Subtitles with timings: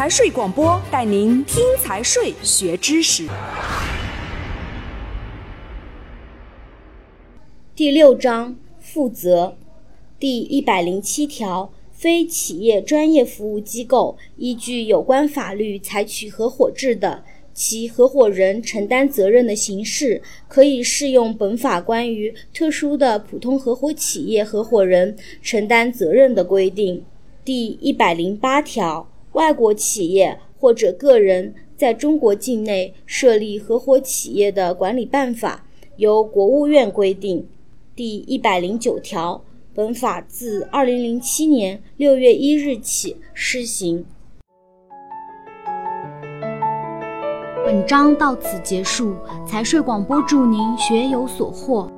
[0.00, 3.28] 财税广播带您听财税学知识。
[7.76, 9.58] 第六章负责，
[10.18, 17.22] 第一百零七条，非企业专业服务机构依据有关法律采取合伙制的。
[17.52, 27.04] 其合伙人承担责任的形式，可以适用本法关于特殊的普通合伙企业合伙人承担责任的规定。
[27.44, 29.06] 第一百零八条，
[29.40, 35.64] 外国企业或者个人在中国境内设立合伙企业的管理办法，
[35.96, 37.48] 由国务院规定。
[37.96, 39.42] 第一百零九条，
[39.72, 44.04] 本法自二零零七年六月一日起施行。
[47.64, 49.14] 本章到此结束，
[49.46, 51.90] 财税广播祝您学有所获。